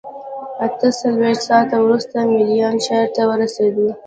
اته 0.65 0.87
څلوېښت 0.99 1.41
ساعته 1.47 1.77
وروسته 1.81 2.15
میلان 2.31 2.75
ښار 2.85 3.07
ته 3.15 3.21
ورسېدو. 3.29 3.87